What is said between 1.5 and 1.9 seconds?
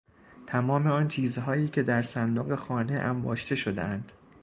که